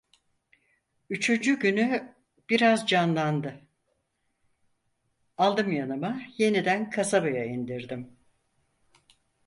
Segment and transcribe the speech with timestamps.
[1.09, 2.15] Üçüncü günü
[2.49, 3.61] biraz canlandı,
[5.37, 8.17] aldım yanıma, yeniden kasabaya indirdim.